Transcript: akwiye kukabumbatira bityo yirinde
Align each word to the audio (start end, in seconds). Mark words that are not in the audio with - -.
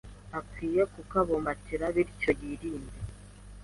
akwiye 0.39 0.81
kukabumbatira 0.93 1.85
bityo 1.95 2.31
yirinde 2.39 2.97